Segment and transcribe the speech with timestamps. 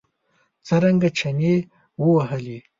[0.67, 1.53] څرنګه چنې
[2.01, 2.57] ووهلې.